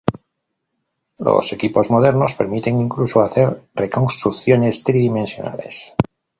Los 1.19 1.53
equipos 1.53 1.91
modernos 1.91 2.33
permiten 2.33 2.79
incluso 2.81 3.21
hacer 3.21 3.67
reconstrucciones 3.75 4.83
tridimensionales. 4.83 5.93